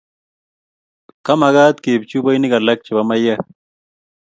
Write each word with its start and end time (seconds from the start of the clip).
kamagaat 1.25 1.77
keib 1.83 2.01
chubainik 2.09 2.53
alak 2.57 2.79
chebo 2.85 3.01
maywek 3.09 3.41